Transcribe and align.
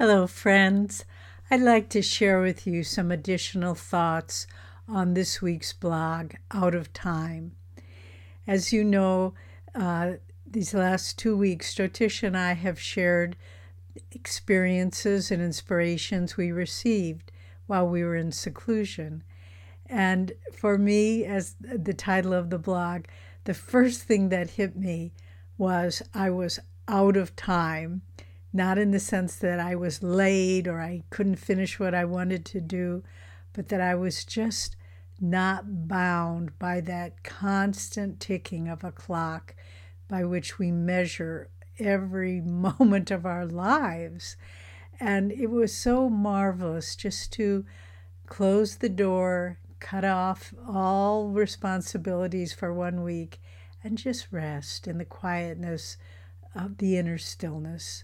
Hello, 0.00 0.28
friends. 0.28 1.04
I'd 1.50 1.60
like 1.60 1.88
to 1.88 2.02
share 2.02 2.40
with 2.40 2.68
you 2.68 2.84
some 2.84 3.10
additional 3.10 3.74
thoughts 3.74 4.46
on 4.86 5.14
this 5.14 5.42
week's 5.42 5.72
blog, 5.72 6.34
Out 6.52 6.72
of 6.72 6.92
Time. 6.92 7.56
As 8.46 8.72
you 8.72 8.84
know, 8.84 9.34
uh, 9.74 10.12
these 10.46 10.72
last 10.72 11.18
two 11.18 11.36
weeks, 11.36 11.74
Jyotish 11.74 12.22
and 12.22 12.38
I 12.38 12.52
have 12.52 12.78
shared 12.78 13.34
experiences 14.12 15.32
and 15.32 15.42
inspirations 15.42 16.36
we 16.36 16.52
received 16.52 17.32
while 17.66 17.88
we 17.88 18.04
were 18.04 18.14
in 18.14 18.30
seclusion. 18.30 19.24
And 19.86 20.30
for 20.56 20.78
me, 20.78 21.24
as 21.24 21.56
the 21.60 21.92
title 21.92 22.34
of 22.34 22.50
the 22.50 22.58
blog, 22.60 23.06
the 23.46 23.52
first 23.52 24.04
thing 24.04 24.28
that 24.28 24.50
hit 24.50 24.76
me 24.76 25.10
was 25.56 26.02
I 26.14 26.30
was 26.30 26.60
out 26.86 27.16
of 27.16 27.34
time 27.34 28.02
not 28.58 28.76
in 28.76 28.90
the 28.90 28.98
sense 28.98 29.36
that 29.36 29.60
I 29.60 29.76
was 29.76 30.02
late 30.02 30.66
or 30.66 30.80
I 30.80 31.04
couldn't 31.10 31.36
finish 31.36 31.78
what 31.78 31.94
I 31.94 32.04
wanted 32.04 32.44
to 32.46 32.60
do, 32.60 33.04
but 33.52 33.68
that 33.68 33.80
I 33.80 33.94
was 33.94 34.24
just 34.24 34.74
not 35.20 35.86
bound 35.86 36.58
by 36.58 36.80
that 36.80 37.22
constant 37.22 38.18
ticking 38.18 38.68
of 38.68 38.82
a 38.82 38.90
clock 38.90 39.54
by 40.08 40.24
which 40.24 40.58
we 40.58 40.72
measure 40.72 41.48
every 41.78 42.40
moment 42.44 43.12
of 43.12 43.24
our 43.24 43.46
lives. 43.46 44.36
And 44.98 45.30
it 45.30 45.50
was 45.50 45.72
so 45.72 46.10
marvelous 46.10 46.96
just 46.96 47.32
to 47.34 47.64
close 48.26 48.78
the 48.78 48.88
door, 48.88 49.60
cut 49.78 50.04
off 50.04 50.52
all 50.66 51.28
responsibilities 51.28 52.52
for 52.52 52.74
one 52.74 53.04
week, 53.04 53.40
and 53.84 53.96
just 53.96 54.32
rest 54.32 54.88
in 54.88 54.98
the 54.98 55.04
quietness 55.04 55.96
of 56.56 56.78
the 56.78 56.98
inner 56.98 57.18
stillness. 57.18 58.02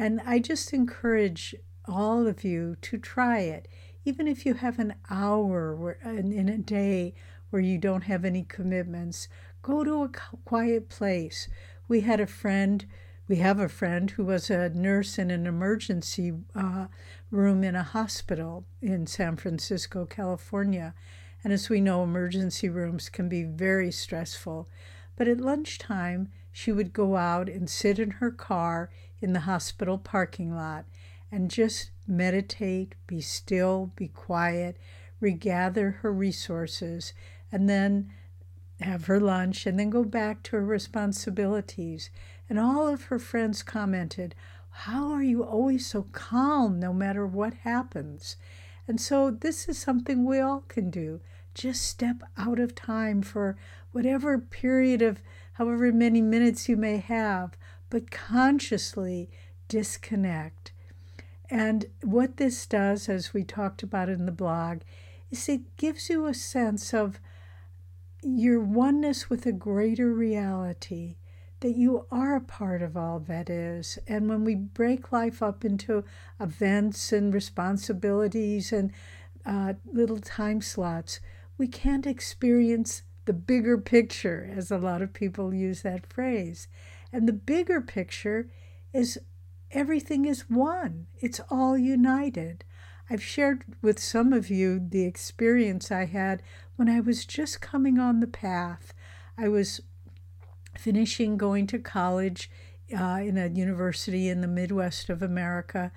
And 0.00 0.20
I 0.24 0.38
just 0.38 0.72
encourage 0.72 1.56
all 1.86 2.28
of 2.28 2.44
you 2.44 2.76
to 2.82 2.98
try 2.98 3.40
it. 3.40 3.66
Even 4.04 4.28
if 4.28 4.46
you 4.46 4.54
have 4.54 4.78
an 4.78 4.94
hour 5.10 5.98
in 6.04 6.48
a 6.48 6.56
day 6.56 7.14
where 7.50 7.60
you 7.60 7.78
don't 7.78 8.04
have 8.04 8.24
any 8.24 8.44
commitments, 8.44 9.26
go 9.60 9.82
to 9.82 10.04
a 10.04 10.10
quiet 10.44 10.88
place. 10.88 11.48
We 11.88 12.02
had 12.02 12.20
a 12.20 12.28
friend, 12.28 12.86
we 13.26 13.36
have 13.36 13.58
a 13.58 13.68
friend 13.68 14.08
who 14.12 14.24
was 14.24 14.50
a 14.50 14.68
nurse 14.68 15.18
in 15.18 15.32
an 15.32 15.48
emergency 15.48 16.32
uh, 16.54 16.86
room 17.32 17.64
in 17.64 17.74
a 17.74 17.82
hospital 17.82 18.66
in 18.80 19.08
San 19.08 19.34
Francisco, 19.34 20.06
California. 20.06 20.94
And 21.42 21.52
as 21.52 21.68
we 21.68 21.80
know, 21.80 22.04
emergency 22.04 22.68
rooms 22.68 23.08
can 23.08 23.28
be 23.28 23.42
very 23.42 23.90
stressful. 23.90 24.68
But 25.16 25.26
at 25.26 25.40
lunchtime, 25.40 26.28
she 26.58 26.72
would 26.72 26.92
go 26.92 27.14
out 27.14 27.48
and 27.48 27.70
sit 27.70 28.00
in 28.00 28.10
her 28.10 28.32
car 28.32 28.90
in 29.20 29.32
the 29.32 29.46
hospital 29.46 29.96
parking 29.96 30.52
lot 30.56 30.84
and 31.30 31.52
just 31.52 31.92
meditate, 32.04 32.96
be 33.06 33.20
still, 33.20 33.92
be 33.94 34.08
quiet, 34.08 34.76
regather 35.20 36.00
her 36.02 36.12
resources, 36.12 37.12
and 37.52 37.70
then 37.70 38.12
have 38.80 39.06
her 39.06 39.20
lunch 39.20 39.66
and 39.66 39.78
then 39.78 39.88
go 39.88 40.02
back 40.02 40.42
to 40.42 40.56
her 40.56 40.64
responsibilities. 40.64 42.10
And 42.48 42.58
all 42.58 42.88
of 42.88 43.04
her 43.04 43.20
friends 43.20 43.62
commented, 43.62 44.34
How 44.68 45.12
are 45.12 45.22
you 45.22 45.44
always 45.44 45.86
so 45.86 46.08
calm 46.10 46.80
no 46.80 46.92
matter 46.92 47.24
what 47.24 47.54
happens? 47.54 48.34
And 48.88 49.00
so 49.00 49.30
this 49.30 49.68
is 49.68 49.78
something 49.78 50.24
we 50.24 50.40
all 50.40 50.64
can 50.66 50.90
do. 50.90 51.20
Just 51.54 51.86
step 51.86 52.24
out 52.36 52.58
of 52.58 52.74
time 52.74 53.22
for 53.22 53.56
whatever 53.92 54.38
period 54.38 55.02
of 55.02 55.22
however 55.54 55.92
many 55.92 56.22
minutes 56.22 56.68
you 56.68 56.76
may 56.76 56.98
have, 56.98 57.56
but 57.90 58.10
consciously 58.10 59.30
disconnect. 59.68 60.72
And 61.50 61.86
what 62.02 62.36
this 62.36 62.66
does, 62.66 63.08
as 63.08 63.32
we 63.32 63.42
talked 63.42 63.82
about 63.82 64.08
in 64.08 64.26
the 64.26 64.32
blog, 64.32 64.80
is 65.30 65.48
it 65.48 65.76
gives 65.76 66.08
you 66.08 66.26
a 66.26 66.34
sense 66.34 66.92
of 66.92 67.20
your 68.22 68.60
oneness 68.60 69.30
with 69.30 69.46
a 69.46 69.52
greater 69.52 70.12
reality, 70.12 71.16
that 71.60 71.76
you 71.76 72.06
are 72.10 72.36
a 72.36 72.40
part 72.40 72.82
of 72.82 72.96
all 72.96 73.18
that 73.18 73.48
is. 73.48 73.98
And 74.06 74.28
when 74.28 74.44
we 74.44 74.54
break 74.54 75.12
life 75.12 75.42
up 75.42 75.64
into 75.64 76.04
events 76.38 77.12
and 77.12 77.32
responsibilities 77.32 78.72
and 78.72 78.92
uh, 79.46 79.74
little 79.90 80.18
time 80.18 80.60
slots, 80.60 81.20
we 81.56 81.66
can't 81.66 82.06
experience 82.06 83.02
the 83.28 83.34
bigger 83.34 83.76
picture, 83.76 84.50
as 84.56 84.70
a 84.70 84.78
lot 84.78 85.02
of 85.02 85.12
people 85.12 85.52
use 85.52 85.82
that 85.82 86.10
phrase. 86.10 86.66
And 87.12 87.28
the 87.28 87.34
bigger 87.34 87.82
picture 87.82 88.48
is 88.94 89.18
everything 89.70 90.24
is 90.24 90.48
one, 90.48 91.08
it's 91.20 91.38
all 91.50 91.76
united. 91.76 92.64
I've 93.10 93.22
shared 93.22 93.64
with 93.82 93.98
some 93.98 94.32
of 94.32 94.48
you 94.48 94.80
the 94.80 95.04
experience 95.04 95.92
I 95.92 96.06
had 96.06 96.42
when 96.76 96.88
I 96.88 97.00
was 97.00 97.26
just 97.26 97.60
coming 97.60 97.98
on 97.98 98.20
the 98.20 98.26
path. 98.26 98.94
I 99.36 99.48
was 99.48 99.82
finishing 100.78 101.36
going 101.36 101.66
to 101.66 101.78
college 101.78 102.50
uh, 102.98 103.20
in 103.22 103.36
a 103.36 103.48
university 103.48 104.30
in 104.30 104.40
the 104.40 104.48
Midwest 104.48 105.10
of 105.10 105.22
America 105.22 105.92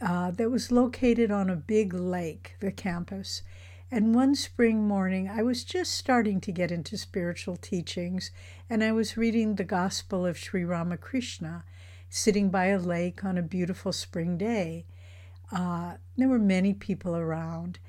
uh, 0.00 0.30
that 0.30 0.50
was 0.50 0.72
located 0.72 1.30
on 1.30 1.50
a 1.50 1.56
big 1.56 1.92
lake, 1.92 2.54
the 2.60 2.72
campus. 2.72 3.42
And 3.92 4.14
one 4.14 4.36
spring 4.36 4.86
morning, 4.86 5.28
I 5.28 5.42
was 5.42 5.64
just 5.64 5.94
starting 5.94 6.40
to 6.42 6.52
get 6.52 6.70
into 6.70 6.96
spiritual 6.96 7.56
teachings, 7.56 8.30
and 8.68 8.84
I 8.84 8.92
was 8.92 9.16
reading 9.16 9.56
the 9.56 9.64
Gospel 9.64 10.24
of 10.24 10.38
Sri 10.38 10.64
Ramakrishna, 10.64 11.64
sitting 12.08 12.50
by 12.50 12.66
a 12.66 12.78
lake 12.78 13.24
on 13.24 13.36
a 13.36 13.42
beautiful 13.42 13.92
spring 13.92 14.38
day. 14.38 14.84
Uh, 15.50 15.94
there 16.16 16.28
were 16.28 16.38
many 16.38 16.72
people 16.72 17.16
around, 17.16 17.80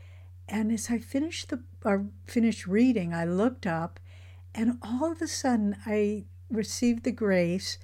and 0.49 0.71
as 0.71 0.89
I 0.89 0.97
finished 0.97 1.49
the 1.49 1.61
or 1.85 2.07
finished 2.25 2.65
reading, 2.65 3.13
I 3.13 3.25
looked 3.25 3.67
up, 3.67 3.99
and 4.55 4.79
all 4.81 5.11
of 5.11 5.21
a 5.21 5.27
sudden, 5.27 5.77
I 5.85 6.23
received 6.49 7.03
the 7.03 7.11
grace 7.11 7.77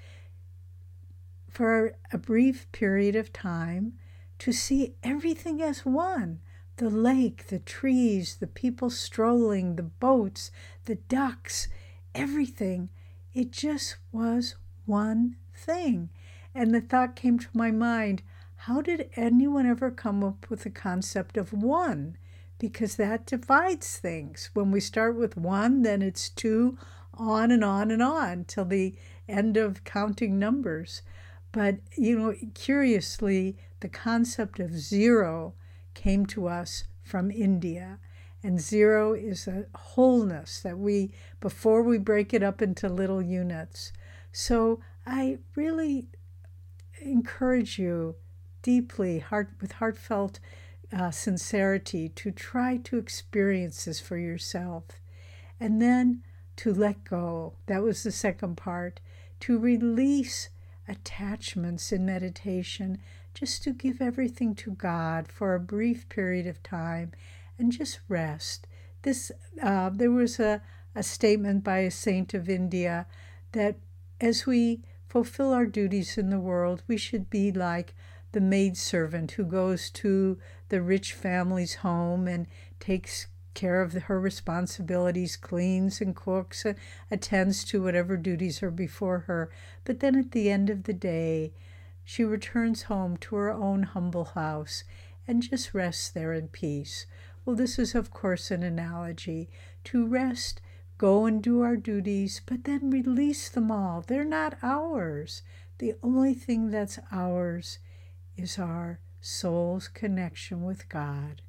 for 1.47 1.95
a 2.11 2.17
brief 2.17 2.71
period 2.71 3.15
of 3.15 3.31
time 3.31 3.93
to 4.39 4.51
see 4.51 4.95
everything 5.03 5.61
as 5.61 5.85
one 5.85 6.39
the 6.77 6.89
lake, 6.89 7.47
the 7.47 7.59
trees, 7.59 8.37
the 8.37 8.47
people 8.47 8.89
strolling, 8.89 9.75
the 9.75 9.83
boats, 9.83 10.51
the 10.85 10.95
ducks, 10.95 11.67
everything. 12.13 12.89
It 13.33 13.51
just 13.51 13.97
was 14.11 14.55
one 14.85 15.35
thing. 15.55 16.09
And 16.53 16.73
the 16.73 16.81
thought 16.81 17.15
came 17.15 17.39
to 17.39 17.47
my 17.53 17.71
mind 17.71 18.23
how 18.61 18.81
did 18.81 19.09
anyone 19.15 19.67
ever 19.67 19.91
come 19.91 20.23
up 20.23 20.49
with 20.49 20.63
the 20.63 20.71
concept 20.71 21.37
of 21.37 21.53
one? 21.53 22.17
Because 22.57 22.95
that 22.95 23.27
divides 23.27 23.97
things. 23.97 24.49
When 24.53 24.71
we 24.71 24.79
start 24.79 25.15
with 25.15 25.37
one, 25.37 25.83
then 25.83 26.01
it's 26.01 26.29
two, 26.29 26.77
on 27.13 27.51
and 27.51 27.63
on 27.63 27.91
and 27.91 28.01
on 28.01 28.45
till 28.45 28.65
the 28.65 28.95
end 29.29 29.57
of 29.57 29.83
counting 29.83 30.39
numbers. 30.39 31.03
But, 31.51 31.77
you 31.95 32.17
know, 32.17 32.35
curiously, 32.55 33.57
the 33.79 33.89
concept 33.89 34.59
of 34.59 34.77
zero 34.77 35.53
came 35.97 36.25
to 36.27 36.47
us 36.47 36.83
from 37.01 37.31
India. 37.31 37.99
And 38.43 38.61
zero 38.61 39.13
is 39.13 39.47
a 39.47 39.65
wholeness 39.75 40.61
that 40.61 40.77
we, 40.77 41.11
before 41.41 41.81
we 41.81 41.97
break 41.97 42.33
it 42.33 42.43
up 42.43 42.61
into 42.61 42.87
little 42.87 43.21
units. 43.21 43.91
So 44.31 44.79
I 45.05 45.39
really 45.55 46.07
encourage 47.01 47.79
you 47.79 48.15
deeply, 48.61 49.19
heart, 49.19 49.49
with 49.59 49.73
heartfelt 49.73 50.39
uh, 50.93 51.11
sincerity, 51.11 52.09
to 52.09 52.31
try 52.31 52.77
to 52.77 52.97
experience 52.97 53.85
this 53.85 53.99
for 53.99 54.17
yourself. 54.17 54.83
And 55.59 55.81
then 55.81 56.21
to 56.57 56.73
let 56.73 57.03
go. 57.03 57.53
That 57.65 57.81
was 57.81 58.03
the 58.03 58.11
second 58.11 58.55
part. 58.55 58.99
To 59.41 59.57
release 59.57 60.49
attachments 60.87 61.91
in 61.91 62.05
meditation 62.05 62.99
just 63.37 63.61
to 63.63 63.71
give 63.71 64.01
everything 64.01 64.55
to 64.55 64.71
God 64.71 65.27
for 65.27 65.53
a 65.53 65.59
brief 65.59 66.09
period 66.09 66.47
of 66.47 66.63
time 66.63 67.11
and 67.59 67.71
just 67.71 67.99
rest. 68.07 68.65
This 69.03 69.31
uh, 69.61 69.91
there 69.91 70.09
was 70.09 70.39
a, 70.39 70.61
a 70.95 71.03
statement 71.03 71.63
by 71.63 71.79
a 71.79 71.91
saint 71.91 72.33
of 72.33 72.49
India 72.49 73.05
that 73.51 73.75
as 74.19 74.47
we 74.47 74.81
fulfill 75.07 75.53
our 75.53 75.67
duties 75.67 76.17
in 76.17 76.31
the 76.31 76.39
world, 76.39 76.81
we 76.87 76.97
should 76.97 77.29
be 77.29 77.51
like 77.51 77.93
the 78.31 78.41
maidservant 78.41 79.31
who 79.31 79.45
goes 79.45 79.91
to 79.91 80.39
the 80.69 80.81
rich 80.81 81.13
family's 81.13 81.75
home 81.75 82.27
and 82.27 82.47
takes 82.79 83.27
care 83.53 83.81
of 83.81 83.93
her 83.93 84.19
responsibilities, 84.19 85.35
cleans 85.35 86.01
and 86.01 86.15
cooks, 86.15 86.65
and 86.65 86.75
attends 87.11 87.63
to 87.65 87.83
whatever 87.83 88.17
duties 88.17 88.63
are 88.63 88.71
before 88.71 89.19
her. 89.19 89.51
But 89.83 89.99
then 89.99 90.15
at 90.15 90.31
the 90.31 90.49
end 90.49 90.71
of 90.71 90.83
the 90.83 90.93
day, 90.93 91.53
she 92.09 92.23
returns 92.23 92.83
home 92.83 93.17
to 93.17 93.35
her 93.35 93.51
own 93.51 93.83
humble 93.83 94.23
house 94.23 94.85
and 95.27 95.43
just 95.43 95.73
rests 95.73 96.07
there 96.07 96.31
in 96.31 96.47
peace. 96.47 97.05
Well, 97.43 97.57
this 97.57 97.77
is, 97.77 97.93
of 97.95 98.11
course, 98.11 98.49
an 98.49 98.63
analogy. 98.63 99.49
To 99.83 100.07
rest, 100.07 100.61
go 100.97 101.25
and 101.25 101.43
do 101.43 101.59
our 101.59 101.75
duties, 101.75 102.41
but 102.45 102.63
then 102.63 102.89
release 102.89 103.49
them 103.49 103.69
all. 103.69 104.05
They're 104.07 104.23
not 104.23 104.57
ours. 104.63 105.41
The 105.79 105.95
only 106.01 106.33
thing 106.33 106.71
that's 106.71 106.97
ours 107.11 107.79
is 108.37 108.57
our 108.57 109.01
soul's 109.19 109.89
connection 109.89 110.63
with 110.63 110.87
God. 110.87 111.41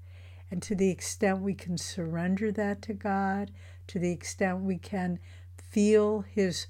And 0.50 0.60
to 0.62 0.74
the 0.74 0.90
extent 0.90 1.40
we 1.40 1.54
can 1.54 1.78
surrender 1.78 2.50
that 2.50 2.82
to 2.82 2.94
God, 2.94 3.52
to 3.86 4.00
the 4.00 4.10
extent 4.10 4.62
we 4.62 4.76
can 4.76 5.20
feel 5.56 6.22
His 6.22 6.66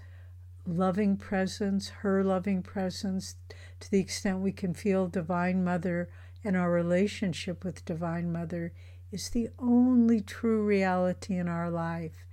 loving 0.69 1.17
presence, 1.17 1.89
her 1.89 2.23
loving 2.23 2.63
presence, 2.63 3.37
to 3.81 3.91
the 3.91 4.01
extent 4.01 4.41
we 4.41 4.53
can 4.53 4.75
feel 4.75 5.09
Divine 5.09 5.65
Mother 5.65 6.11
and 6.45 6.57
our 6.57 6.71
relationship 6.71 7.65
with 7.65 7.85
Divine 7.85 8.31
Mother 8.31 8.73
is 9.11 9.31
the 9.31 9.49
only 9.59 10.21
true 10.21 10.63
reality 10.63 11.37
in 11.37 11.49
our 11.49 11.71
life. 11.71 12.27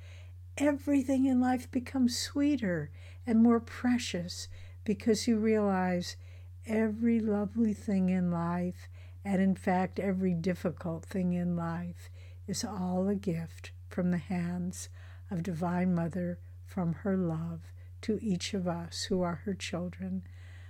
Everything 0.57 1.25
in 1.25 1.39
life 1.39 1.71
becomes 1.71 2.17
sweeter 2.17 2.91
and 3.25 3.41
more 3.41 3.59
precious 3.59 4.47
because 4.83 5.27
you 5.27 5.37
realize 5.37 6.17
every 6.67 7.19
lovely 7.19 7.73
thing 7.73 8.09
in 8.09 8.31
life, 8.31 8.89
and 9.23 9.41
in 9.41 9.55
fact, 9.55 9.99
every 9.99 10.33
difficult 10.33 11.05
thing 11.05 11.33
in 11.33 11.55
life, 11.55 12.09
is 12.47 12.63
all 12.63 13.07
a 13.07 13.15
gift 13.15 13.71
from 13.87 14.11
the 14.11 14.17
hands 14.17 14.89
of 15.31 15.41
Divine 15.41 15.95
Mother 15.95 16.37
from 16.65 16.93
her 16.93 17.17
love 17.17 17.71
to 18.05 18.19
each 18.21 18.53
of 18.53 18.67
us 18.67 19.05
who 19.05 19.23
are 19.23 19.41
her 19.45 19.55
children. 19.55 20.21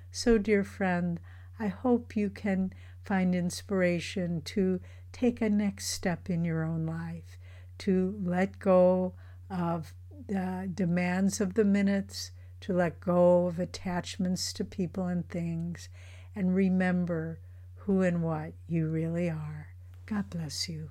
So, 0.09 0.37
dear 0.37 0.63
friend, 0.63 1.19
I 1.59 1.67
hope 1.67 2.15
you 2.15 2.29
can 2.29 2.71
find 3.03 3.35
inspiration 3.35 4.41
to 4.45 4.79
take 5.11 5.41
a 5.41 5.49
next 5.49 5.87
step 5.87 6.29
in 6.29 6.45
your 6.45 6.63
own 6.63 6.85
life, 6.85 7.37
to 7.79 8.17
let 8.23 8.57
go 8.59 9.15
of 9.49 9.93
the 10.27 10.71
demands 10.73 11.41
of 11.41 11.55
the 11.55 11.65
minutes, 11.65 12.31
to 12.61 12.71
let 12.71 13.01
go 13.01 13.47
of 13.47 13.59
attachments 13.59 14.53
to 14.53 14.63
people 14.63 15.07
and 15.07 15.27
things, 15.27 15.89
and 16.33 16.55
remember 16.55 17.39
who 17.79 18.01
and 18.01 18.23
what 18.23 18.53
you 18.65 18.87
really 18.87 19.29
are. 19.29 19.67
God 20.05 20.29
bless 20.29 20.69
you. 20.69 20.89